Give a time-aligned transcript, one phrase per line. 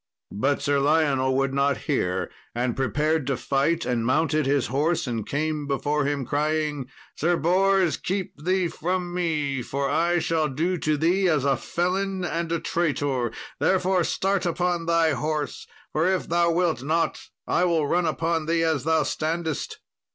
[0.33, 5.27] But Sir Lionel would not hear, and prepared to fight and mounted his horse and
[5.27, 10.97] came before him, crying, "Sir Bors, keep thee from me, for I shall do to
[10.97, 16.49] thee as a felon and a traitor; therefore, start upon thy horse, for if thou
[16.49, 19.81] wilt not, I will run upon thee as thou standest."